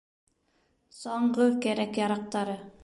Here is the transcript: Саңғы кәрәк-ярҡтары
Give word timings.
Саңғы 1.01 1.47
кәрәк-ярҡтары 1.67 2.61